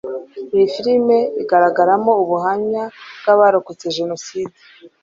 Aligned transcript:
iyi 0.53 0.65
filimi 0.73 1.17
igaragaramo 1.41 2.11
ubuhamya 2.23 2.83
bw 3.21 3.27
abarokotse 3.33 3.85
jenoside 3.97 4.57